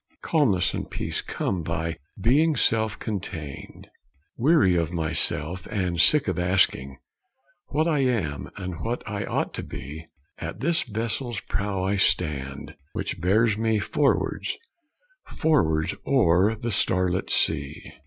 Calmness 0.23 0.73
and 0.73 0.89
peace 0.89 1.21
come 1.21 1.61
by 1.61 1.95
being 2.19 2.55
self 2.55 2.97
contained. 2.97 3.87
Weary 4.35 4.75
of 4.75 4.91
myself, 4.91 5.67
and 5.67 6.01
sick 6.01 6.27
of 6.27 6.39
asking 6.39 6.97
What 7.67 7.87
I 7.87 7.99
am, 7.99 8.49
and 8.57 8.79
what 8.79 9.07
I 9.07 9.25
ought 9.25 9.53
to 9.53 9.63
be, 9.63 10.07
At 10.39 10.59
this 10.59 10.81
vessel's 10.81 11.39
prow 11.41 11.83
I 11.83 11.97
stand, 11.97 12.73
which 12.93 13.21
bears 13.21 13.59
me 13.59 13.77
Forwards, 13.77 14.57
forwards, 15.37 15.93
o'er 16.07 16.55
the 16.55 16.71
starlit 16.71 17.29
sea. 17.29 17.93